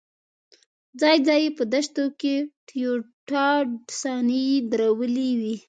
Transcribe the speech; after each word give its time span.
ځای 1.01 1.17
ځای 1.27 1.41
په 1.57 1.63
دښتو 1.73 2.05
کې 2.19 2.35
ټویوټا 2.67 3.09
ډاډسنې 3.61 4.47
درولې 4.71 5.29
وې. 5.39 5.55